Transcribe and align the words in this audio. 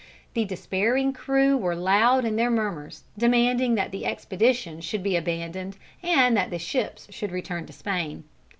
The 0.33 0.45
despairing 0.45 1.13
crew 1.13 1.55
were 1.55 1.75
loud 1.75 2.25
in 2.25 2.35
their 2.35 2.49
murmurs, 2.49 3.03
demanding 3.19 3.75
that 3.75 3.91
the 3.91 4.07
expedition 4.07 4.81
should 4.81 5.03
be 5.03 5.15
abandoned 5.15 5.77
and 6.01 6.35
that 6.35 6.49
the 6.49 6.57
ships 6.57 7.05
should 7.11 7.31
return 7.31 7.67
to 7.67 7.73
Spain. 7.73 8.23